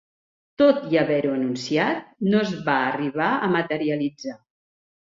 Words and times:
Tot 0.61 0.79
i 0.95 0.99
haver-ho 1.01 1.33
anunciat, 1.35 2.01
no 2.33 2.43
es 2.49 2.57
va 2.71 2.81
arribar 2.89 3.31
a 3.49 3.53
materialitzar. 3.61 4.41